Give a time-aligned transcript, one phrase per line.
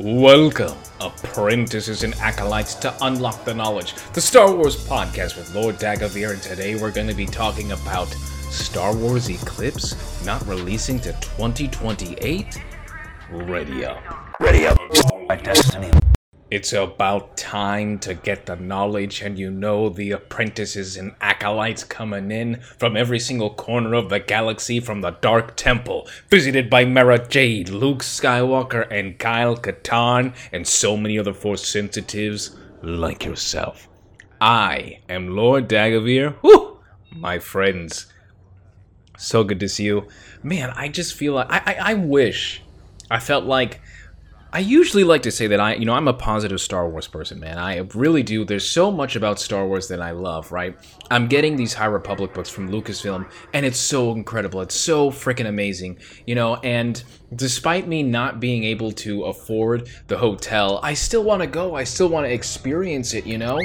[0.00, 6.34] Welcome, apprentices and acolytes, to Unlock the Knowledge, the Star Wars podcast with Lord Dagovere,
[6.34, 8.06] and today we're going to be talking about
[8.48, 12.62] Star Wars Eclipse not releasing to 2028?
[13.32, 14.38] Ready up.
[14.38, 14.78] Ready up.
[15.28, 15.90] My destiny.
[16.50, 22.30] It's about time to get the knowledge, and you know the apprentices and acolytes coming
[22.30, 27.18] in from every single corner of the galaxy from the Dark Temple, visited by Mara
[27.18, 33.86] Jade, Luke Skywalker, and Kyle Katarn, and so many other Force sensitives like yourself.
[34.40, 36.32] I am Lord Dagovere.
[36.40, 36.78] Whew!
[37.10, 38.06] My friends.
[39.18, 40.08] So good to see you.
[40.42, 42.62] Man, I just feel like I, I, I wish
[43.10, 43.80] I felt like
[44.50, 47.38] I usually like to say that I, you know, I'm a positive Star Wars person,
[47.38, 47.58] man.
[47.58, 48.46] I really do.
[48.46, 50.74] There's so much about Star Wars that I love, right?
[51.10, 54.62] I'm getting these High Republic books from Lucasfilm, and it's so incredible.
[54.62, 56.56] It's so freaking amazing, you know.
[56.56, 57.02] And
[57.36, 61.74] despite me not being able to afford the hotel, I still want to go.
[61.74, 63.60] I still want to experience it, you know.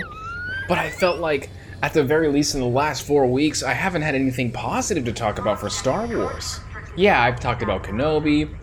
[0.67, 1.49] But I felt like,
[1.81, 5.13] at the very least, in the last four weeks, I haven't had anything positive to
[5.13, 6.59] talk about for Star Wars.
[6.97, 8.53] Yeah, I've talked about Kenobi.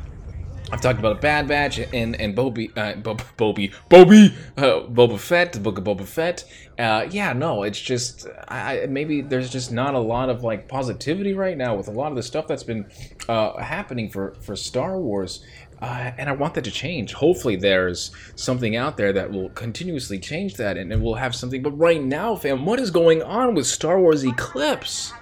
[0.73, 5.19] I've talked about a Bad Batch and and Bobby, uh, Bob, Bobby, Bobby, uh, Boba
[5.19, 6.45] Fett, the Book of Boba Fett.
[6.79, 11.35] Uh, yeah, no, it's just I, maybe there's just not a lot of like positivity
[11.35, 12.89] right now with a lot of the stuff that's been
[13.29, 15.45] uh, happening for for Star Wars.
[15.83, 17.15] Uh, and I want that to change.
[17.15, 21.63] Hopefully, there's something out there that will continuously change that, and, and we'll have something.
[21.63, 25.15] But right now, fam, what is going on with Star Wars Eclipse?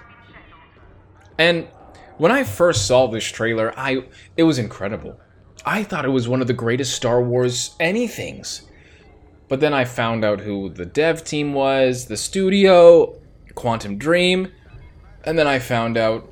[1.37, 1.69] And
[2.17, 4.03] when I first saw this trailer, I
[4.35, 5.17] it was incredible.
[5.65, 8.61] I thought it was one of the greatest Star Wars anythings.
[9.47, 13.19] But then I found out who the dev team was, the studio,
[13.55, 14.51] Quantic Dream,
[15.23, 16.31] and then I found out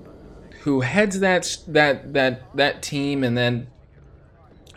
[0.61, 3.23] who heads that that that that team.
[3.23, 3.67] And then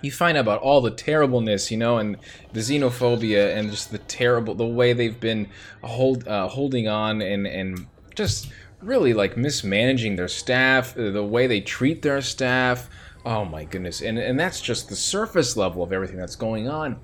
[0.00, 2.16] you find out about all the terribleness, you know, and
[2.52, 5.48] the xenophobia and just the terrible the way they've been
[5.82, 8.50] hold uh, holding on and and just
[8.80, 12.88] really like mismanaging their staff, the way they treat their staff,
[13.24, 14.00] Oh my goodness.
[14.00, 16.98] And and that's just the surface level of everything that's going on.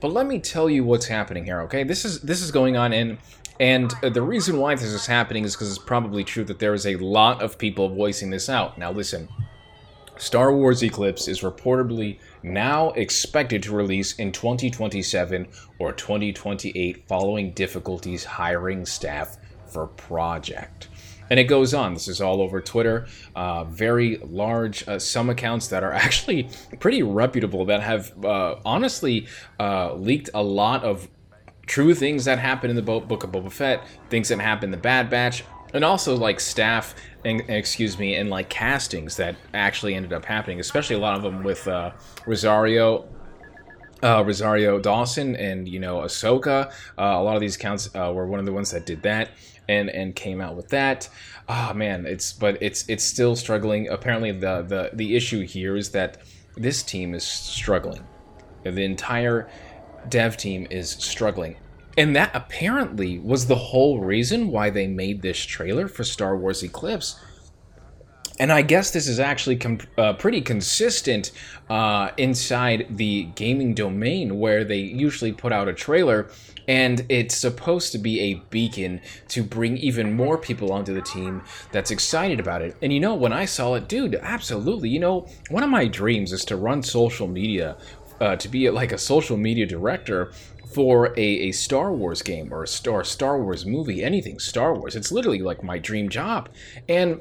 [0.00, 1.84] But let me tell you what's happening here, okay?
[1.84, 3.18] This is this is going on and
[3.60, 6.86] and the reason why this is happening is because it's probably true that there is
[6.86, 8.78] a lot of people voicing this out.
[8.78, 9.28] Now listen.
[10.16, 15.46] Star Wars Eclipse is reportedly now expected to release in 2027
[15.78, 19.36] or 2028 following difficulties hiring staff
[19.66, 20.88] for project.
[21.30, 21.94] And it goes on.
[21.94, 23.06] This is all over Twitter.
[23.34, 26.48] Uh, very large, uh, some accounts that are actually
[26.80, 29.26] pretty reputable that have uh, honestly
[29.60, 31.08] uh, leaked a lot of
[31.66, 34.78] true things that happen in the Book of Boba Fett, things that happen in the
[34.78, 35.44] Bad Batch,
[35.74, 36.94] and also like staff
[37.24, 41.22] and excuse me and like castings that actually ended up happening especially a lot of
[41.22, 41.90] them with uh,
[42.26, 43.06] rosario
[44.02, 46.70] uh, Rosario Dawson and you know Ahsoka.
[46.96, 49.30] Uh, a lot of these accounts uh, were one of the ones that did that
[49.68, 51.08] and and came out with that.
[51.48, 53.88] Ah oh, man, it's but it's it's still struggling.
[53.88, 56.18] Apparently, the the the issue here is that
[56.56, 58.04] this team is struggling.
[58.64, 59.48] The entire
[60.08, 61.56] dev team is struggling.
[61.96, 66.62] And that apparently was the whole reason why they made this trailer for Star Wars
[66.62, 67.18] Eclipse
[68.38, 71.32] and I guess this is actually com- uh, pretty consistent
[71.68, 76.30] uh, inside the gaming domain, where they usually put out a trailer
[76.68, 81.42] and it's supposed to be a beacon to bring even more people onto the team
[81.72, 82.76] that's excited about it.
[82.82, 84.90] And you know, when I saw it, dude, absolutely.
[84.90, 87.78] You know, one of my dreams is to run social media,
[88.20, 90.32] uh, to be like a social media director
[90.72, 94.94] for a, a Star Wars game or a Star, Star Wars movie, anything Star Wars.
[94.94, 96.50] It's literally like my dream job.
[96.88, 97.20] And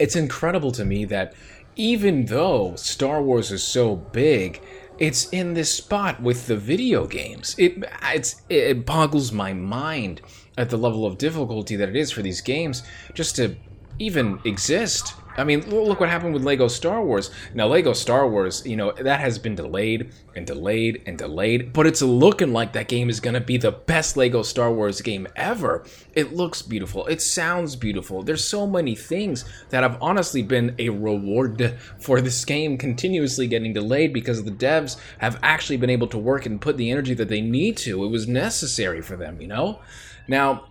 [0.00, 1.34] it's incredible to me that
[1.76, 4.60] even though Star Wars is so big,
[4.98, 7.54] it's in this spot with the video games.
[7.58, 10.20] It it's it boggles my mind
[10.58, 12.82] at the level of difficulty that it is for these games
[13.14, 13.56] just to
[13.98, 15.14] even exist.
[15.36, 17.30] I mean, look what happened with Lego Star Wars.
[17.54, 21.86] Now, Lego Star Wars, you know, that has been delayed and delayed and delayed, but
[21.86, 25.26] it's looking like that game is going to be the best Lego Star Wars game
[25.36, 25.84] ever.
[26.14, 27.06] It looks beautiful.
[27.06, 28.22] It sounds beautiful.
[28.22, 33.72] There's so many things that have honestly been a reward for this game continuously getting
[33.72, 37.28] delayed because the devs have actually been able to work and put the energy that
[37.28, 38.04] they need to.
[38.04, 39.80] It was necessary for them, you know?
[40.28, 40.69] Now,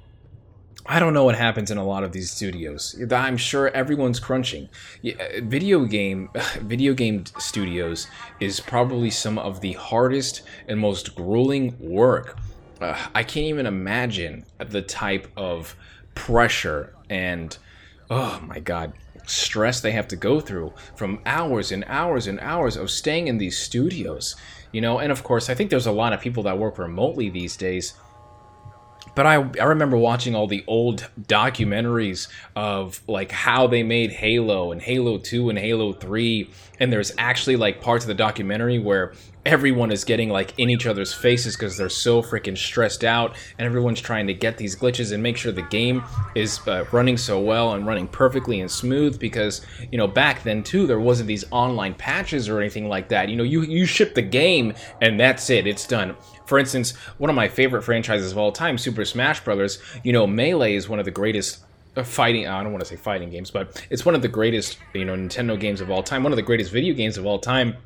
[0.86, 2.96] I don't know what happens in a lot of these studios.
[3.12, 4.70] I'm sure everyone's crunching.
[5.44, 6.30] Video game,
[6.62, 8.08] video game studios
[8.40, 12.38] is probably some of the hardest and most grueling work.
[12.82, 15.76] Uh, I can't even imagine the type of
[16.16, 17.58] pressure and
[18.10, 18.94] oh my god,
[19.30, 23.38] stress they have to go through from hours and hours and hours of staying in
[23.38, 24.36] these studios
[24.72, 27.30] you know and of course i think there's a lot of people that work remotely
[27.30, 27.94] these days
[29.20, 34.72] but I, I remember watching all the old documentaries of like how they made Halo
[34.72, 36.50] and Halo 2 and Halo 3
[36.80, 39.12] and there's actually like parts of the documentary where
[39.46, 43.66] everyone is getting like in each other's faces because they're so freaking stressed out and
[43.66, 46.02] everyone's trying to get these glitches and make sure the game
[46.36, 50.64] is uh, running so well and running perfectly and smooth because you know back then
[50.64, 53.28] too there wasn't these online patches or anything like that.
[53.28, 55.68] You know you you ship the game and that's it.
[55.68, 56.16] It's done
[56.50, 60.28] for instance one of my favorite franchises of all time super smash brothers you know
[60.28, 61.64] melee is one of the greatest
[61.96, 64.78] uh, fighting I don't want to say fighting games but it's one of the greatest
[64.94, 67.40] you know Nintendo games of all time one of the greatest video games of all
[67.40, 67.78] time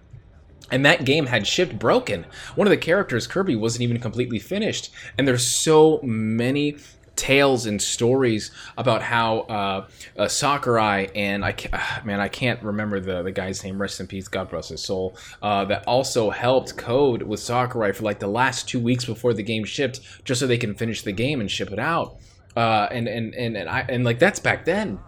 [0.72, 2.26] and that game had shipped broken.
[2.56, 4.92] One of the characters, Kirby, wasn't even completely finished.
[5.18, 6.78] And there's so many
[7.16, 9.88] tales and stories about how uh,
[10.18, 13.82] uh, Sakurai and I uh, man I can't remember the the guy's name.
[13.82, 15.16] Rest in peace, God bless his soul.
[15.42, 19.44] Uh, that also helped code with Sakurai for like the last two weeks before the
[19.44, 22.18] game shipped, just so they can finish the game and ship it out.
[22.56, 25.00] Uh, and and and and I and like that's back then,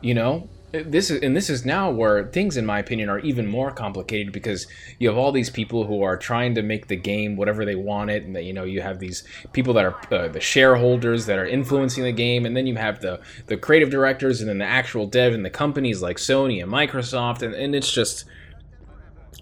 [0.00, 3.46] you know this is and this is now where things in my opinion are even
[3.46, 4.66] more complicated because
[4.98, 8.10] you have all these people who are trying to make the game whatever they want
[8.10, 8.24] it.
[8.24, 11.46] And that you know you have these people that are uh, the shareholders that are
[11.46, 12.46] influencing the game.
[12.46, 15.50] And then you have the the creative directors and then the actual dev and the
[15.50, 17.42] companies like Sony and Microsoft.
[17.42, 18.24] And, and it's just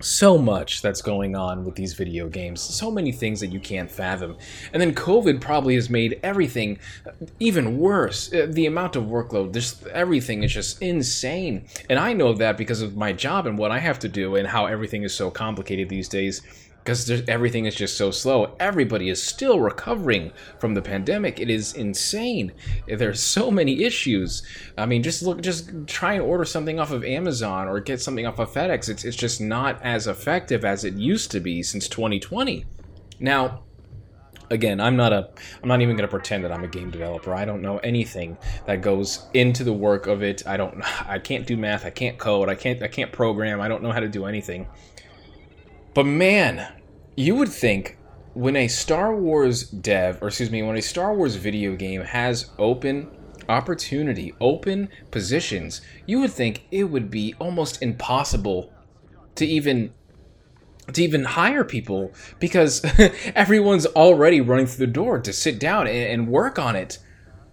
[0.00, 3.90] so much that's going on with these video games, so many things that you can't
[3.90, 4.37] fathom.
[4.73, 6.79] And then COVID probably has made everything
[7.40, 8.32] even worse.
[8.32, 11.67] Uh, the amount of workload, just everything is just insane.
[11.90, 14.46] And I know that because of my job and what I have to do and
[14.46, 16.43] how everything is so complicated these days
[16.88, 18.56] because everything is just so slow.
[18.58, 21.38] Everybody is still recovering from the pandemic.
[21.38, 22.50] It is insane.
[22.87, 24.43] There's so many issues.
[24.79, 28.25] I mean, just look, just try and order something off of Amazon or get something
[28.25, 28.88] off of FedEx.
[28.88, 32.64] It's it's just not as effective as it used to be since 2020.
[33.20, 33.64] Now,
[34.50, 35.29] again i'm not a
[35.62, 38.35] i'm not even going to pretend that i'm a game developer i don't know anything
[38.64, 42.17] that goes into the work of it i don't i can't do math i can't
[42.17, 44.67] code i can't i can't program i don't know how to do anything
[45.93, 46.67] but man
[47.19, 47.99] you would think
[48.35, 52.50] when a Star Wars dev, or excuse me, when a Star Wars video game has
[52.59, 53.11] open
[53.49, 58.73] opportunity, open positions, you would think it would be almost impossible
[59.35, 59.93] to even
[60.93, 62.85] to even hire people because
[63.35, 66.99] everyone's already running through the door to sit down and, and, work on it.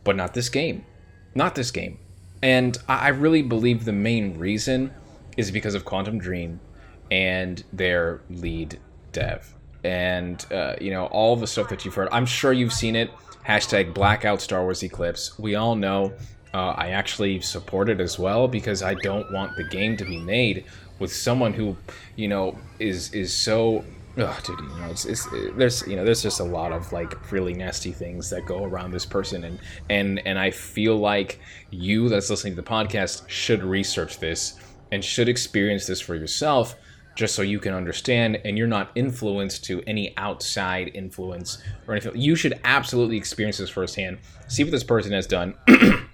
[0.04, 0.86] But not this game.
[1.34, 1.98] Not this game.
[2.42, 4.94] And I really believe the main reason
[5.36, 6.62] is because of Quantic Dream
[7.10, 8.80] and their lead
[9.12, 9.55] dev
[9.86, 12.10] and uh, you know all the stuff that you've heard.
[12.12, 13.12] I'm sure you've seen it.
[13.48, 15.38] Hashtag Blackout Star Wars Eclipse.
[15.38, 16.14] We all know.
[16.54, 20.18] Uh, I actually support it as well because I don't want the game to be
[20.18, 20.66] made
[21.00, 21.78] with someone who,
[22.16, 23.86] you know, is is so.
[24.16, 27.32] Dude, you know, it's, it's it, there's you know there's just a lot of like
[27.34, 29.60] really nasty things that go around this person, and
[29.90, 31.40] and and I feel like
[31.70, 34.58] you that's listening to the podcast should research this
[34.94, 36.76] and should experience this for yourself
[37.16, 42.20] just so you can understand and you're not influenced to any outside influence or anything.
[42.20, 44.20] You should absolutely experience this firsthand.
[44.48, 45.56] See what this person has done.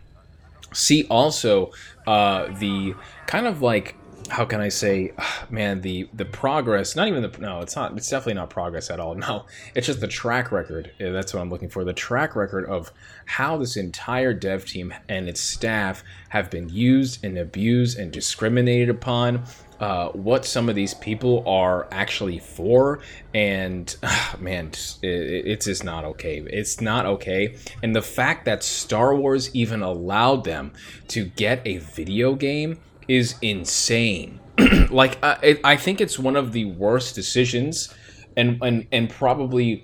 [0.73, 1.71] See also
[2.07, 2.95] uh, the
[3.25, 3.95] kind of like
[4.31, 5.11] how can I say,
[5.49, 6.95] man, the the progress.
[6.95, 7.95] Not even the no, it's not.
[7.97, 9.15] It's definitely not progress at all.
[9.21, 9.45] No,
[9.75, 10.91] it's just the track record.
[10.99, 11.83] That's what I'm looking for.
[11.83, 12.91] The track record of
[13.25, 18.89] how this entire dev team and its staff have been used and abused and discriminated
[18.89, 19.43] upon
[19.81, 22.99] uh, what some of these people are actually for,
[23.33, 24.67] and uh, man,
[25.01, 26.37] it, it's just not okay.
[26.47, 30.71] It's not okay, and the fact that Star Wars even allowed them
[31.09, 34.39] to get a video game is insane.
[34.91, 37.91] like, uh, I think it's one of the worst decisions,
[38.37, 39.83] and and and probably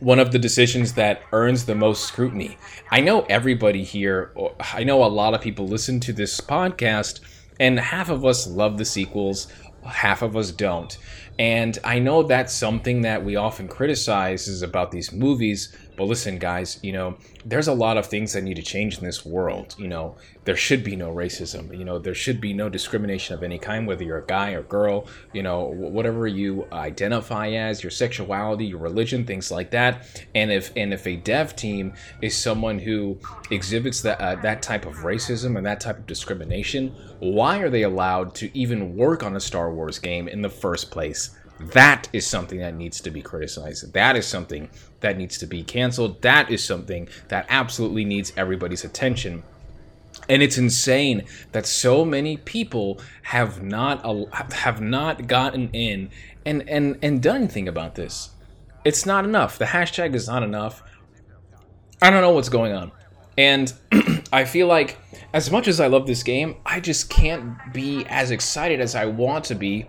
[0.00, 2.56] one of the decisions that earns the most scrutiny.
[2.90, 7.20] I know everybody here, I know a lot of people listen to this podcast
[7.58, 9.48] and half of us love the sequels,
[9.84, 10.96] half of us don't.
[11.38, 16.38] And I know that's something that we often criticize is about these movies, but listen,
[16.38, 19.74] guys, you know, there's a lot of things that need to change in this world.
[19.78, 21.76] You know, there should be no racism.
[21.76, 24.62] You know, there should be no discrimination of any kind, whether you're a guy or
[24.62, 30.24] girl, you know, whatever you identify as, your sexuality, your religion, things like that.
[30.34, 33.18] And if and if a dev team is someone who
[33.50, 37.82] exhibits that uh, that type of racism and that type of discrimination, why are they
[37.82, 41.27] allowed to even work on a Star Wars game in the first place?
[41.60, 43.92] That is something that needs to be criticized.
[43.92, 44.68] That is something
[45.00, 46.22] that needs to be canceled.
[46.22, 49.42] That is something that absolutely needs everybody's attention.
[50.28, 54.04] and it's insane that so many people have not
[54.52, 56.10] have not gotten in
[56.44, 58.30] and and and done anything about this.
[58.84, 59.58] It's not enough.
[59.58, 60.82] The hashtag is not enough.
[62.00, 62.92] I don't know what's going on.
[63.36, 63.72] And
[64.32, 64.98] I feel like
[65.32, 69.06] as much as I love this game, I just can't be as excited as I
[69.06, 69.86] want to be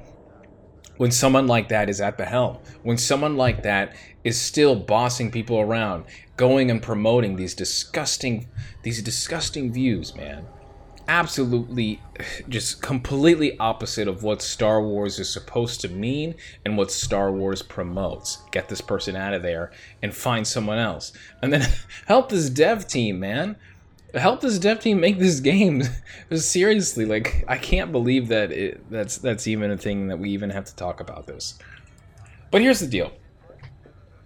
[1.00, 2.58] when someone like that is at the helm.
[2.84, 6.03] When someone like that is still bossing people around,
[6.36, 8.50] going and promoting these disgusting
[8.84, 10.46] these disgusting views, man.
[11.08, 12.01] Absolutely
[12.50, 17.62] just completely opposite of what Star Wars is supposed to mean and what Star Wars
[17.62, 18.39] promotes.
[18.51, 19.72] Get this person out of there
[20.03, 21.13] and find someone else.
[21.41, 21.65] And then
[22.08, 23.56] help this dev team, man
[24.16, 25.84] help this dev team make this game.
[26.34, 30.50] Seriously, like I can't believe that it, that's that's even a thing that we even
[30.50, 31.60] have to talk about this.
[32.51, 33.12] But here's the deal.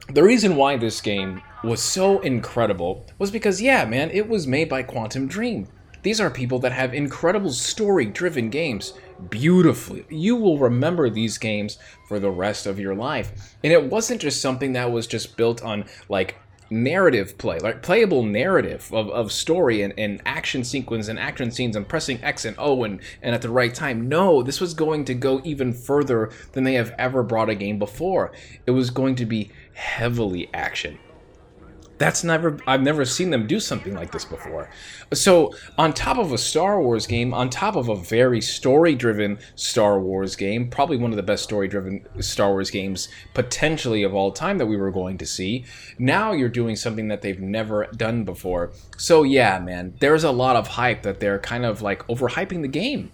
[0.10, 4.70] The reason why this game was so incredible was because yeah, man, it was made
[4.70, 5.68] by Quantic Dream.
[6.04, 8.94] These are people that have incredible story-driven games
[9.30, 10.06] beautifully.
[10.10, 11.78] You will remember these games
[12.10, 13.56] for the rest of your life.
[13.64, 16.36] And it wasn't just something that was just built on like
[16.74, 21.76] narrative play, like playable narrative of, of story and, and action sequence and action scenes
[21.76, 24.10] and pressing X and O and, and at the right time.
[24.10, 27.80] No, this was going to go even further than they have ever brought a game
[27.80, 28.32] before.
[28.66, 30.98] It was going to be heavily action
[32.04, 34.70] that's never I've never seen them do something like this before.
[35.14, 39.98] So, on top of a Star Wars game, on top of a very story-driven Star
[40.02, 44.58] Wars game, probably one of the best story-driven Star Wars games potentially of all time
[44.58, 45.64] that we were going to see,
[45.98, 48.74] now you're doing something that they've never done before.
[48.98, 52.68] So, yeah, man, there's a lot of hype that they're kind of like overhyping the
[52.68, 53.14] game.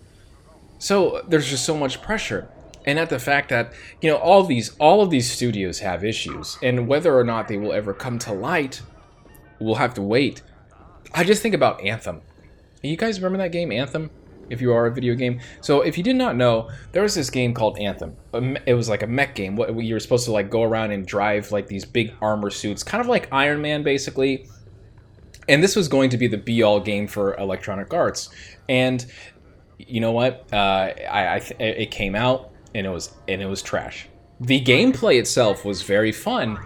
[0.79, 2.49] So, there's just so much pressure
[2.89, 6.57] and at the fact that you know all these all of these studios have issues
[6.63, 8.81] and whether or not they will ever come to light
[9.59, 10.41] we'll have to wait.
[11.13, 12.21] I just think about anthem.
[12.81, 14.09] You guys remember that game anthem?
[14.49, 15.39] If you are a video game?
[15.61, 18.15] So if you did not know there was this game called anthem.
[18.65, 19.55] It was like a mech game.
[19.55, 22.83] What you were supposed to like go around and drive like these big armor suits
[22.83, 24.47] kind of like iron man basically.
[25.47, 28.29] And this was going to be the be all game for electronic arts.
[28.67, 29.05] And
[29.77, 30.47] you know what?
[30.51, 34.07] Uh, I, I it came out and it was and it was trash.
[34.39, 36.59] The gameplay itself was very fun,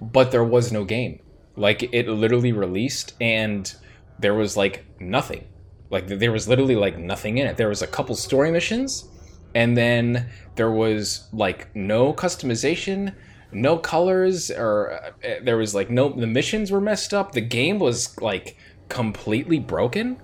[0.00, 1.20] but there was no game.
[1.56, 3.72] Like it literally released and
[4.18, 5.46] there was like nothing.
[5.90, 7.56] Like there was literally like nothing in it.
[7.56, 9.08] There was a couple story missions
[9.54, 13.14] and then there was like no customization,
[13.52, 15.10] no colors or uh,
[15.42, 17.32] there was like no the missions were messed up.
[17.32, 18.56] The game was like
[18.88, 20.18] completely broken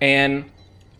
[0.00, 0.50] and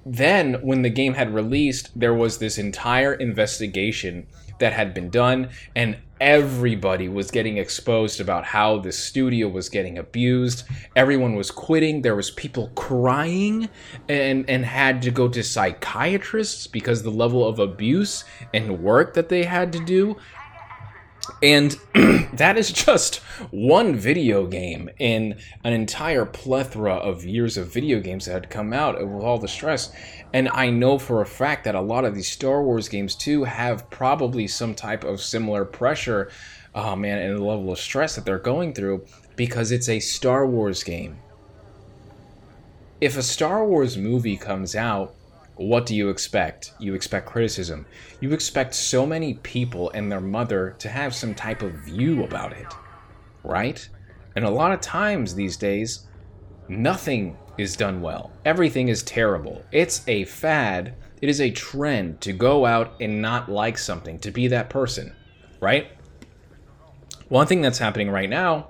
[0.04, 4.26] then when the game had released there was this entire investigation
[4.59, 9.99] that had been done and everybody was getting exposed about how the studio was getting
[9.99, 10.62] abused.
[10.94, 12.02] Everyone was quitting.
[12.02, 13.68] There was people crying
[14.09, 19.28] and and had to go to psychiatrists because the level of abuse and work that
[19.28, 20.16] they had to do
[21.43, 21.76] and
[22.33, 23.17] that is just
[23.50, 28.73] one video game in an entire plethora of years of video games that had come
[28.73, 29.93] out with all the stress.
[30.33, 33.45] And I know for a fact that a lot of these Star Wars games too
[33.45, 36.31] have probably some type of similar pressure,
[36.75, 39.05] oh man, and the level of stress that they're going through
[39.37, 41.19] because it's a Star Wars game.
[43.00, 45.14] If a Star Wars movie comes out
[45.62, 46.73] what do you expect?
[46.78, 47.87] You expect criticism.
[48.21, 52.52] You expect so many people and their mother to have some type of view about
[52.52, 52.66] it,
[53.45, 53.87] right?
[54.37, 56.07] And a lot of times these days,
[56.69, 58.33] nothing is done well.
[58.45, 59.62] Everything is terrible.
[59.73, 60.95] It's a fad.
[61.21, 65.14] It is a trend to go out and not like something, to be that person,
[65.61, 65.88] right?
[67.28, 68.69] One thing that's happening right now,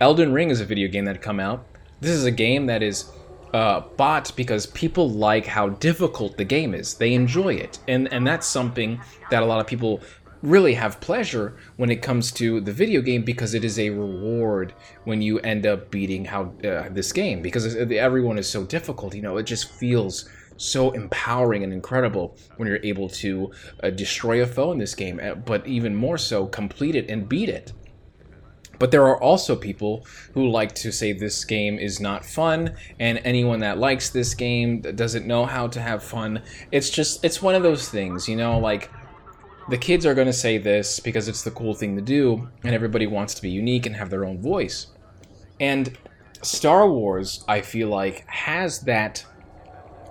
[0.00, 1.66] Elden Ring is a video game that come out.
[2.00, 3.10] This is a game that is
[3.54, 6.94] uh, bought because people like how difficult the game is.
[6.94, 10.02] They enjoy it, and and that's something that a lot of people
[10.42, 14.74] really have pleasure when it comes to the video game because it is a reward
[15.04, 19.14] when you end up beating how uh, this game because everyone is so difficult.
[19.14, 24.42] You know, it just feels so empowering and incredible when you're able to uh, destroy
[24.42, 27.72] a foe in this game, uh, but even more so, complete it and beat it.
[28.84, 33.18] But there are also people who like to say this game is not fun, and
[33.24, 36.42] anyone that likes this game doesn't know how to have fun.
[36.70, 38.90] It's just, it's one of those things, you know, like
[39.70, 42.74] the kids are going to say this because it's the cool thing to do, and
[42.74, 44.88] everybody wants to be unique and have their own voice.
[45.58, 45.96] And
[46.42, 49.24] Star Wars, I feel like, has that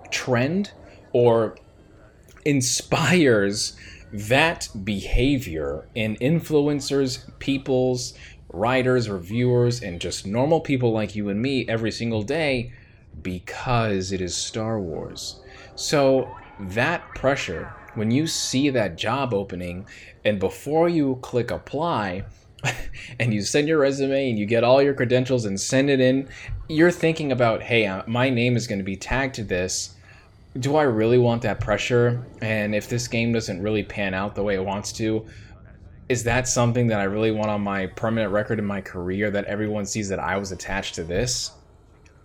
[0.09, 0.71] trend
[1.11, 1.57] or
[2.43, 3.77] inspires
[4.13, 8.13] that behavior in influencers, people's
[8.53, 12.71] writers, reviewers, and just normal people like you and me every single day
[13.21, 15.41] because it is Star Wars.
[15.75, 19.85] So that pressure, when you see that job opening,
[20.23, 22.23] and before you click apply,
[23.19, 26.29] and you send your resume and you get all your credentials and send it in,
[26.69, 29.95] you're thinking about, hey, uh, my name is going to be tagged to this.
[30.59, 32.23] Do I really want that pressure?
[32.41, 35.25] And if this game doesn't really pan out the way it wants to,
[36.09, 39.45] is that something that I really want on my permanent record in my career that
[39.45, 41.51] everyone sees that I was attached to this?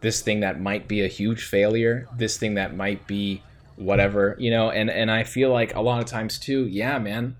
[0.01, 3.43] This thing that might be a huge failure, this thing that might be
[3.77, 7.37] whatever, you know, and and I feel like a lot of times too, yeah, man,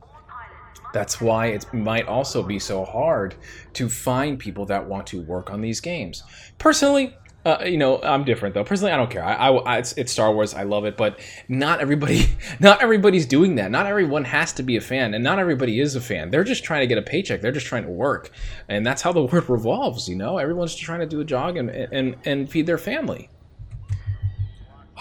[0.93, 3.35] that's why it might also be so hard
[3.75, 6.23] to find people that want to work on these games.
[6.59, 7.17] Personally,
[7.49, 8.65] uh, you know, I'm different though.
[8.65, 9.25] Personally, I don't care.
[9.25, 10.53] I, I, I it's, it's, Star Wars.
[10.53, 12.27] I love it, but not everybody,
[12.61, 13.71] not everybody's doing that.
[13.71, 16.31] Not everyone has to be a fan, and not everybody is a fan.
[16.31, 17.41] They're just trying to get a paycheck.
[17.41, 18.31] They're just trying to work,
[18.69, 20.09] and that's how the world revolves.
[20.09, 23.31] You know, everyone's just trying to do a jog and and and feed their family.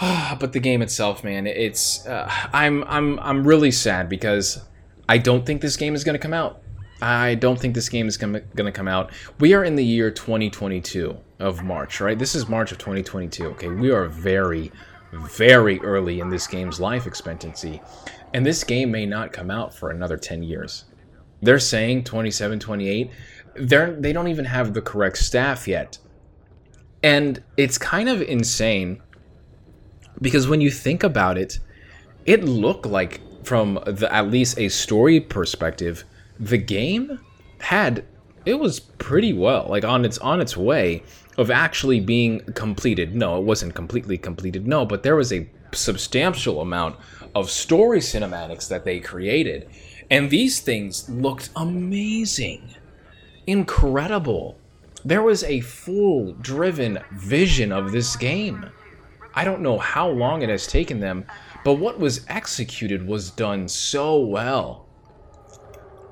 [0.00, 4.58] but the game itself, man, it's uh, I'm I'm I'm really sad because
[5.06, 6.62] I don't think this game is going to come out.
[7.02, 9.12] I don't think this game is going to come out.
[9.38, 12.18] We are in the year 2022 of March, right?
[12.18, 13.46] This is March of 2022.
[13.48, 14.72] Okay, we are very,
[15.12, 17.80] very early in this game's life expectancy,
[18.34, 20.84] and this game may not come out for another 10 years.
[21.40, 23.10] They're saying 27, 28.
[23.54, 25.98] They're they don't even have the correct staff yet,
[27.02, 29.02] and it's kind of insane
[30.20, 31.58] because when you think about it,
[32.26, 36.04] it looked like from the, at least a story perspective,
[36.38, 37.20] the game
[37.60, 38.04] had
[38.48, 41.02] it was pretty well like on its on its way
[41.36, 43.14] of actually being completed.
[43.14, 44.66] No, it wasn't completely completed.
[44.66, 46.96] No, but there was a substantial amount
[47.34, 49.68] of story cinematics that they created.
[50.10, 52.74] And these things looked amazing.
[53.46, 54.58] Incredible.
[55.04, 58.66] There was a full driven vision of this game.
[59.34, 61.26] I don't know how long it has taken them
[61.64, 64.86] but what was executed was done so well.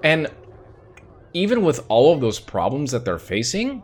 [0.02, 0.28] And
[1.32, 3.82] even with all of those problems that they're facing,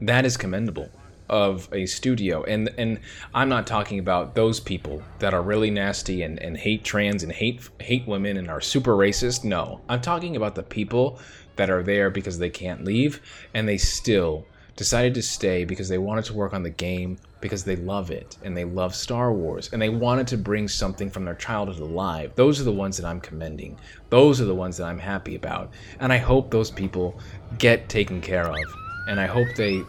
[0.00, 0.90] that is commendable
[1.28, 2.42] of a studio.
[2.44, 3.00] And and
[3.34, 7.32] I'm not talking about those people that are really nasty and, and hate trans and
[7.32, 9.44] hate hate women and are super racist.
[9.44, 9.80] No.
[9.88, 11.18] I'm talking about the people
[11.56, 13.20] that are there because they can't leave
[13.52, 17.64] and they still decided to stay because they wanted to work on the game because
[17.64, 21.24] they love it and they love Star Wars and they wanted to bring something from
[21.24, 22.32] their childhood alive.
[22.34, 23.78] Those are the ones that I'm commending.
[24.10, 25.70] Those are the ones that I'm happy about.
[26.00, 27.18] And I hope those people
[27.58, 28.58] get taken care of.
[29.08, 29.82] And I hope they,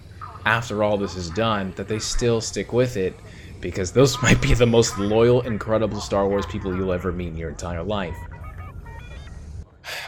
[0.46, 3.16] after all this is done, that they still stick with it
[3.62, 7.38] because those might be the most loyal, incredible Star Wars people you'll ever meet in
[7.38, 8.16] your entire life.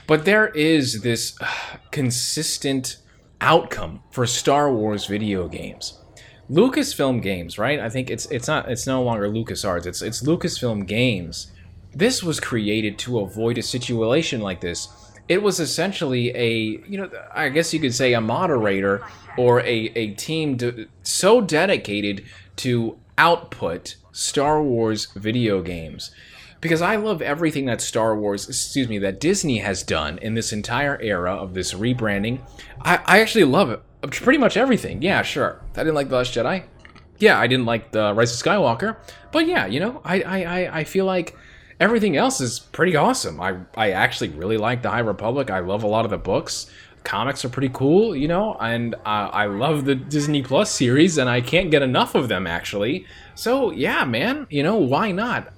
[0.06, 1.48] But there is this uh,
[1.90, 2.98] consistent
[3.40, 6.01] outcome for Star Wars video games
[6.52, 7.80] Lucasfilm Games, right?
[7.80, 9.86] I think it's it's not it's no longer LucasArts.
[9.86, 11.52] It's it's Lucasfilm Games.
[11.94, 14.90] This was created to avoid a situation like this.
[15.30, 16.50] It was essentially a,
[16.90, 19.02] you know, I guess you could say a moderator
[19.38, 20.58] or a, a team
[21.04, 22.26] so dedicated
[22.58, 26.12] to output Star Wars video games.
[26.60, 30.52] Because I love everything that Star Wars, excuse me, that Disney has done in this
[30.52, 32.40] entire era of this rebranding.
[32.82, 35.02] I, I actually love it pretty much everything.
[35.02, 35.62] Yeah, sure.
[35.76, 36.64] I didn't like The Last Jedi.
[37.20, 38.98] Yeah, I didn't like The Rise of Skywalker.
[39.32, 41.38] But yeah, you know, I, I, I feel like
[41.80, 43.40] everything else is pretty awesome.
[43.40, 45.52] I, I actually really like The High Republic.
[45.52, 46.70] I love a lot of the books.
[47.04, 51.28] Comics are pretty cool, you know, and uh, I love the Disney Plus series, and
[51.28, 53.08] I can't get enough of them, actually.
[53.34, 55.52] So, yeah, man, you know, why not?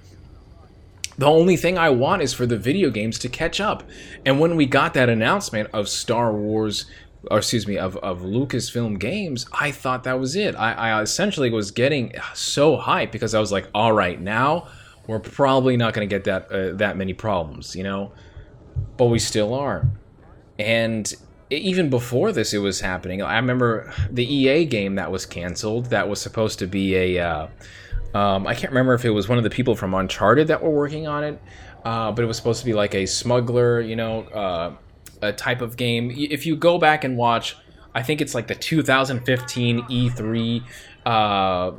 [1.17, 3.83] The only thing I want is for the video games to catch up.
[4.25, 6.85] And when we got that announcement of Star Wars
[7.31, 10.55] or excuse me, of, of Lucasfilm games, I thought that was it.
[10.55, 14.67] I, I essentially was getting so hyped because I was like, all right, now
[15.07, 18.11] we're probably not going to get that uh, that many problems, you know,
[18.97, 19.87] but we still are.
[20.59, 21.11] And
[21.49, 23.21] even before this, it was happening.
[23.21, 25.87] I remember the EA game that was canceled.
[25.87, 27.19] That was supposed to be a.
[27.19, 27.47] Uh,
[28.13, 30.69] um, I can't remember if it was one of the people from Uncharted that were
[30.69, 31.41] working on it,
[31.83, 34.77] uh, but it was supposed to be like a smuggler, you know,
[35.23, 36.11] a type of game.
[36.11, 37.55] If you go back and watch,
[37.95, 40.63] I think it's like the 2015 E3
[41.05, 41.71] uh,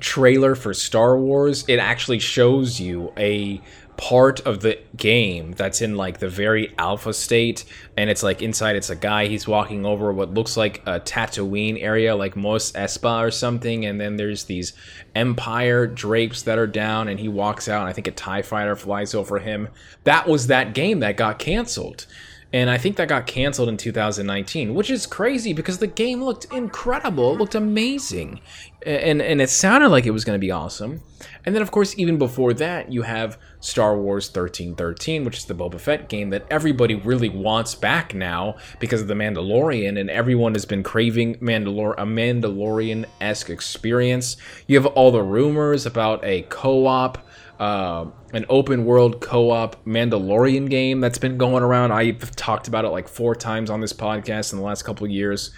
[0.00, 1.64] trailer for Star Wars.
[1.68, 3.60] It actually shows you a
[3.96, 7.64] part of the game that's in like the very alpha state
[7.96, 11.80] and it's like inside it's a guy he's walking over what looks like a Tatooine
[11.80, 14.72] area like Mos Espa or something and then there's these
[15.14, 18.74] empire drapes that are down and he walks out and I think a tie fighter
[18.76, 19.68] flies over him
[20.04, 22.06] that was that game that got canceled
[22.52, 26.44] And I think that got canceled in 2019, which is crazy because the game looked
[26.52, 27.32] incredible.
[27.32, 28.40] It looked amazing.
[28.84, 31.00] And and it sounded like it was going to be awesome.
[31.46, 35.54] And then of course even before that, you have Star Wars 1313, which is the
[35.54, 40.52] Boba Fett game that everybody really wants back now because of the Mandalorian and everyone
[40.54, 44.36] has been craving Mandalor a Mandalorian-esque experience.
[44.66, 47.24] You have all the rumors about a co-op
[47.62, 51.92] uh, an open world co-op Mandalorian game that's been going around.
[51.92, 55.52] I've talked about it like four times on this podcast in the last couple years,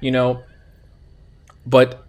[0.00, 0.42] you know.
[1.66, 2.06] But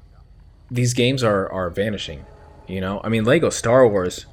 [0.71, 2.25] these games are are vanishing,
[2.65, 3.01] you know.
[3.03, 4.25] I mean, Lego Star Wars,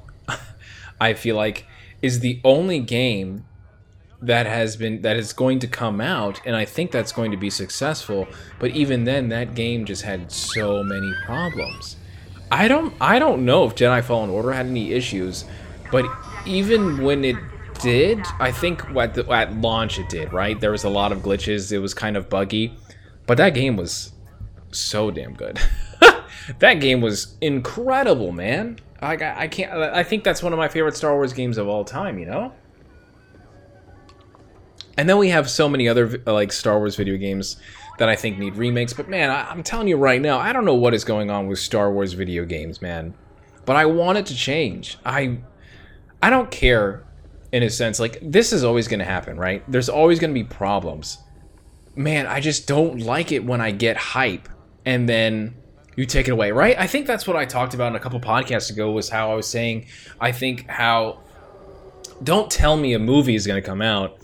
[1.01, 1.65] I feel like
[2.01, 3.43] is the only game
[4.21, 7.37] that has been that is going to come out and I think that's going to
[7.37, 8.27] be successful
[8.59, 11.95] but even then that game just had so many problems
[12.51, 15.45] I don't I don't know if Jedi Fallen Order had any issues,
[15.91, 16.05] but
[16.45, 17.35] even when it
[17.79, 20.59] did, I think at, the, at launch it did, right?
[20.59, 22.75] There was a lot of glitches, it was kind of buggy,
[23.25, 24.11] but that game was
[24.71, 25.59] so damn good.
[26.59, 28.79] that game was incredible, man.
[29.01, 31.85] I, I can't I think that's one of my favorite Star Wars games of all
[31.85, 32.53] time, you know?
[34.97, 37.55] And then we have so many other like Star Wars video games
[37.99, 38.93] that I think need remakes.
[38.93, 41.47] But man, I, am telling you right now, I don't know what is going on
[41.47, 43.13] with Star Wars video games, man.
[43.65, 44.97] But I want it to change.
[45.05, 45.37] I
[46.23, 47.05] I don't care
[47.51, 47.99] in a sense.
[47.99, 49.63] Like this is always going to happen, right?
[49.69, 51.19] There's always going to be problems.
[51.95, 54.47] Man, I just don't like it when I get hype
[54.85, 55.55] and then
[55.97, 56.79] you take it away, right?
[56.79, 59.35] I think that's what I talked about in a couple podcasts ago was how I
[59.35, 59.87] was saying
[60.21, 61.19] I think how
[62.23, 64.17] don't tell me a movie is going to come out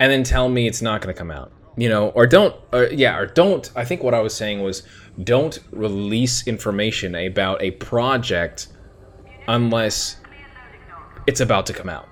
[0.00, 2.54] and then tell me it's not going to come out you know or don't
[2.90, 4.82] yeah or don't i think what i was saying was
[5.22, 8.68] don't release information about a project
[9.48, 10.16] unless
[11.26, 12.08] it's about to come out.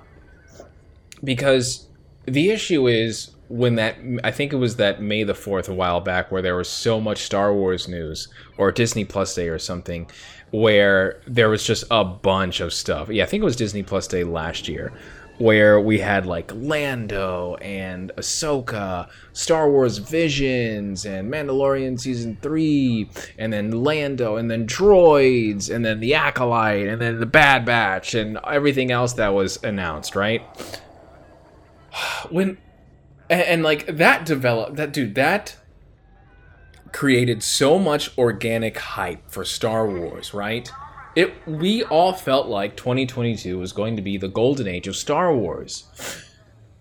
[1.23, 1.87] Because
[2.27, 6.01] the issue is when that i think it was that may the 4th a while
[6.01, 10.09] back where there was so much star wars news or disney plus day or something
[10.53, 13.09] where there was just a bunch of stuff.
[13.09, 14.93] Yeah i think it was disney plus day last year
[15.41, 23.51] where we had like Lando and Ahsoka, Star Wars Visions, and Mandalorian season three, and
[23.51, 28.39] then Lando, and then droids, and then the Acolyte, and then the Bad Batch, and
[28.47, 30.43] everything else that was announced, right?
[32.31, 32.59] When
[33.31, 35.57] and, and like that developed that dude that
[36.93, 40.71] created so much organic hype for Star Wars, right?
[41.17, 45.35] It we all felt like 2022 was going to be the golden age of Star
[45.35, 45.85] Wars.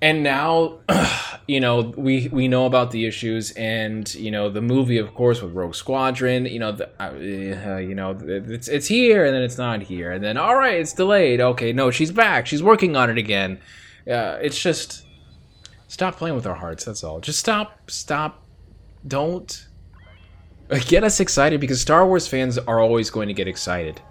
[0.01, 0.79] And now,
[1.47, 5.41] you know, we we know about the issues, and you know, the movie, of course,
[5.41, 6.45] with Rogue Squadron.
[6.45, 10.23] You know, the, uh, you know, it's it's here, and then it's not here, and
[10.23, 11.41] then all right, it's delayed.
[11.41, 12.47] Okay, no, she's back.
[12.47, 13.59] She's working on it again.
[14.09, 15.05] Uh, it's just
[15.89, 16.85] stop playing with our hearts.
[16.85, 17.19] That's all.
[17.19, 18.45] Just stop, stop.
[19.05, 19.67] Don't
[20.87, 24.01] get us excited because Star Wars fans are always going to get excited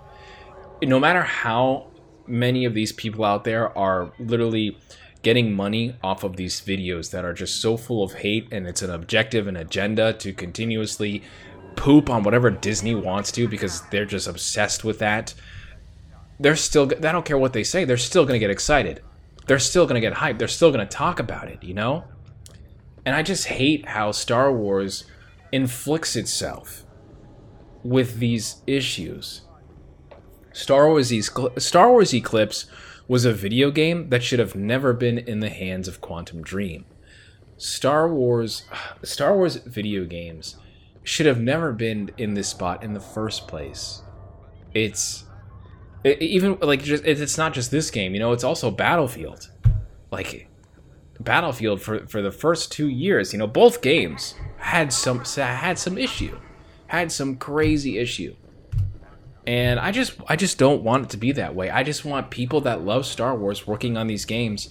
[0.83, 1.87] no matter how
[2.27, 4.79] many of these people out there are literally
[5.23, 8.83] getting money off of these videos that are just so full of hate and it's
[8.83, 11.23] an objective and agenda to continuously
[11.77, 15.35] poop on whatever Disney wants to because they're just obsessed with that.
[16.39, 19.03] They're still they don't care what they say, they're still going to get excited.
[19.47, 20.39] They're still going to get hyped.
[20.39, 22.05] They're still going to talk about it, you know?
[23.07, 25.05] And I just hate how Star Wars
[25.53, 26.85] inflicts itself
[27.83, 29.41] with these issues
[30.53, 31.13] Star Wars
[31.59, 32.67] Star Wars Eclipse
[33.07, 36.85] was a video game that should have never been in the hands of Quantic Dream.
[37.57, 38.65] Star Wars
[39.03, 40.57] Star Wars video games
[41.03, 44.03] should have never been in this spot in the first place.
[44.75, 45.25] It's
[46.05, 49.51] it, even like just it's not just this game, you know, it's also Battlefield.
[50.11, 50.49] Like
[51.21, 55.99] Battlefield for for the first 2 years, you know, both games had some had some
[55.99, 56.39] issue.
[56.89, 58.35] Had some crazy issue
[59.49, 61.71] and I just I just don't want it to be that way.
[61.71, 64.69] I just want people that love Star Wars working on these games,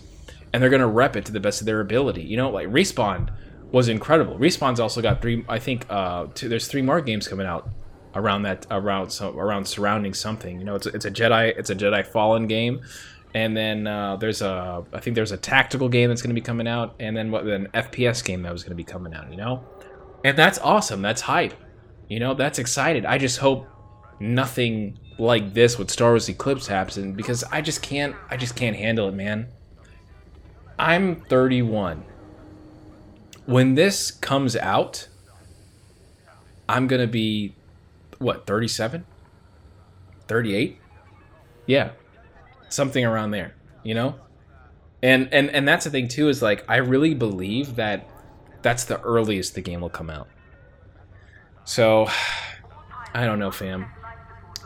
[0.53, 2.21] and they're gonna rep it to the best of their ability.
[2.21, 3.29] You know, like Respawn
[3.71, 4.37] was incredible.
[4.37, 5.43] Respawn's also got three.
[5.49, 7.67] I think uh, two, there's three more games coming out
[8.13, 10.59] around that around so, around surrounding something.
[10.59, 12.81] You know, it's it's a Jedi it's a Jedi Fallen game,
[13.33, 16.45] and then uh, there's a I think there's a tactical game that's going to be
[16.45, 19.31] coming out, and then what an FPS game that was going to be coming out.
[19.31, 19.63] You know,
[20.23, 21.01] and that's awesome.
[21.01, 21.55] That's hype.
[22.09, 23.07] You know, that's excited.
[23.07, 23.67] I just hope
[24.19, 28.75] nothing like this with Star Wars Eclipse happen because I just can't I just can't
[28.75, 29.47] handle it, man.
[30.79, 32.05] I'm 31.
[33.45, 35.07] When this comes out,
[36.69, 37.55] I'm going to be
[38.19, 39.05] what, 37?
[40.27, 40.77] 38?
[41.65, 41.91] Yeah.
[42.69, 44.15] Something around there, you know?
[45.01, 48.09] And and and that's the thing too is like I really believe that
[48.63, 50.27] that's the earliest the game will come out.
[51.65, 52.07] So
[53.13, 53.85] I don't know, fam.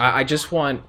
[0.01, 0.83] I, I just want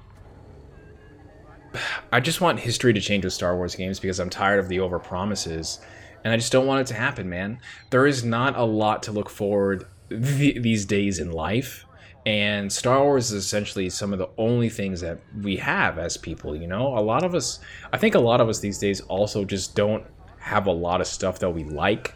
[2.10, 4.80] I just want history to change with Star Wars games because I'm tired of the
[4.80, 5.80] over promises,
[6.24, 7.60] and I just don't want it to happen, man.
[7.90, 11.86] There is not a lot to look forward th- these days in life,
[12.26, 16.56] and Star Wars is essentially some of the only things that we have as people.
[16.56, 17.60] You know, a lot of us,
[17.92, 20.04] I think, a lot of us these days also just don't
[20.38, 22.14] have a lot of stuff that we like.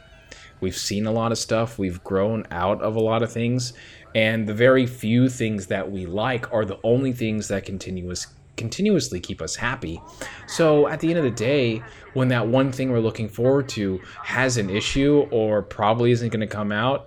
[0.61, 1.79] We've seen a lot of stuff.
[1.79, 3.73] We've grown out of a lot of things,
[4.15, 9.21] and the very few things that we like are the only things that continuous continuously
[9.21, 10.01] keep us happy.
[10.47, 11.83] So at the end of the day,
[12.15, 16.41] when that one thing we're looking forward to has an issue or probably isn't going
[16.41, 17.07] to come out,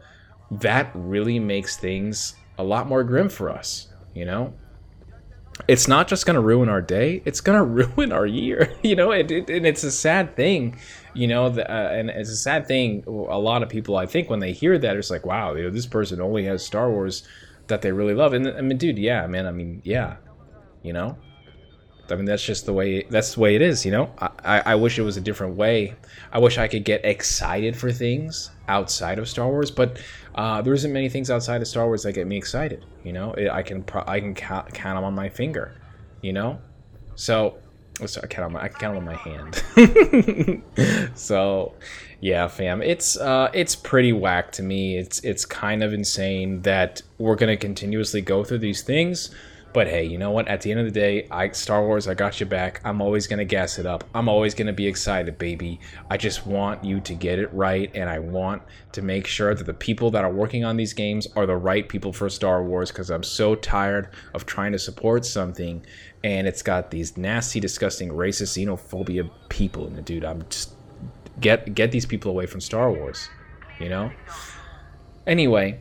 [0.51, 4.53] that really makes things a lot more grim for us, you know?
[5.67, 8.95] It's not just going to ruin our day, it's going to ruin our year, you
[8.95, 9.11] know?
[9.11, 10.77] It, it, and it's a sad thing,
[11.13, 11.49] you know?
[11.49, 13.03] The, uh, and it's a sad thing.
[13.07, 15.69] A lot of people, I think, when they hear that, it's like, wow, you know,
[15.69, 17.23] this person only has Star Wars
[17.67, 18.33] that they really love.
[18.33, 20.17] And I mean, dude, yeah, man, I mean, yeah,
[20.83, 21.17] you know?
[22.11, 24.11] I mean, that's just the way that's the way it is, you know.
[24.19, 25.95] I, I wish it was a different way.
[26.31, 29.99] I wish I could get excited for things outside of Star Wars, but
[30.35, 32.85] uh, there isn't many things outside of Star Wars that get me excited.
[33.03, 35.73] You know, I can pro- I can count, count them on my finger.
[36.21, 36.59] You know,
[37.15, 37.57] so
[38.01, 39.19] oh, sorry, I count on my I can count them on my
[40.55, 41.13] hand.
[41.17, 41.73] so,
[42.21, 44.97] yeah, fam, it's uh, it's pretty whack to me.
[44.97, 49.31] It's it's kind of insane that we're gonna continuously go through these things
[49.71, 50.47] but hey, you know what?
[50.47, 52.81] At the end of the day, I Star Wars, I got you back.
[52.83, 54.03] I'm always gonna gas it up.
[54.15, 55.79] I'm always gonna be excited, baby.
[56.09, 59.65] I just want you to get it right, and I want to make sure that
[59.65, 62.89] the people that are working on these games are the right people for Star Wars.
[62.89, 65.85] Because I'm so tired of trying to support something,
[66.23, 70.25] and it's got these nasty, disgusting, racist, xenophobia people in it, dude.
[70.25, 70.73] I'm just
[71.39, 73.29] get get these people away from Star Wars.
[73.79, 74.11] You know.
[75.27, 75.79] Anyway,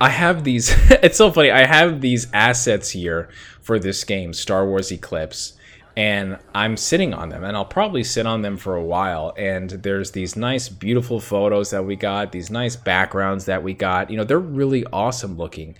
[0.00, 0.70] I have these.
[0.90, 1.50] it's so funny.
[1.50, 3.28] I have these assets here
[3.60, 5.54] for this game, Star Wars Eclipse,
[5.96, 9.34] and I'm sitting on them, and I'll probably sit on them for a while.
[9.36, 14.10] And there's these nice, beautiful photos that we got, these nice backgrounds that we got.
[14.10, 15.76] You know, they're really awesome looking,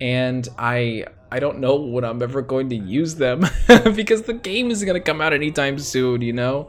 [0.00, 3.40] and I I don't know when I'm ever going to use them
[3.94, 6.22] because the game is gonna come out anytime soon.
[6.22, 6.68] You know.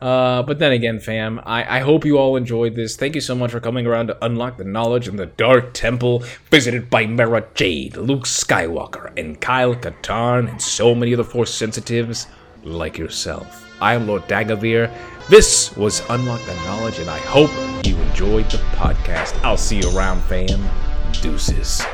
[0.00, 2.96] Uh, but then again, fam, I, I hope you all enjoyed this.
[2.96, 6.22] Thank you so much for coming around to unlock the knowledge in the Dark Temple,
[6.50, 12.28] visited by Mara Jade, Luke Skywalker, and Kyle Katarn, and so many other Force sensitives
[12.62, 13.64] like yourself.
[13.80, 14.92] I am Lord Dagovere.
[15.28, 17.50] This was Unlock the Knowledge, and I hope
[17.84, 19.40] you enjoyed the podcast.
[19.44, 20.68] I'll see you around, fam.
[21.20, 21.84] Deuces.